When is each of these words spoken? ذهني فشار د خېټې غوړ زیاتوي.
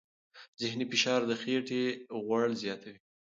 ذهني 0.61 0.85
فشار 0.91 1.21
د 1.29 1.31
خېټې 1.41 1.83
غوړ 2.25 2.47
زیاتوي. 2.63 2.99